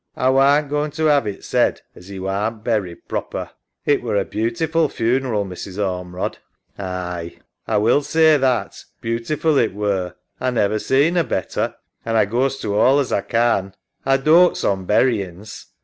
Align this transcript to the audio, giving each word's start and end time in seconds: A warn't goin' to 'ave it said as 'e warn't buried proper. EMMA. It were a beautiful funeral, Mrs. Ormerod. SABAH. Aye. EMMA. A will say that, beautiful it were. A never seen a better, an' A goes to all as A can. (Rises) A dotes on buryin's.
A 0.17 0.31
warn't 0.31 0.67
goin' 0.67 0.89
to 0.89 1.11
'ave 1.11 1.29
it 1.29 1.43
said 1.43 1.81
as 1.93 2.11
'e 2.11 2.17
warn't 2.19 2.63
buried 2.63 3.07
proper. 3.07 3.41
EMMA. 3.85 3.95
It 3.95 4.01
were 4.01 4.15
a 4.15 4.25
beautiful 4.25 4.89
funeral, 4.89 5.45
Mrs. 5.45 5.77
Ormerod. 5.77 6.39
SABAH. 6.75 6.83
Aye. 6.83 7.33
EMMA. 7.67 7.77
A 7.77 7.79
will 7.79 8.01
say 8.01 8.35
that, 8.37 8.83
beautiful 8.99 9.59
it 9.59 9.75
were. 9.75 10.15
A 10.39 10.51
never 10.51 10.79
seen 10.79 11.17
a 11.17 11.23
better, 11.23 11.75
an' 12.03 12.15
A 12.15 12.25
goes 12.25 12.57
to 12.61 12.73
all 12.75 12.97
as 12.97 13.11
A 13.11 13.21
can. 13.21 13.75
(Rises) 14.03 14.21
A 14.23 14.25
dotes 14.25 14.63
on 14.63 14.85
buryin's. 14.87 15.67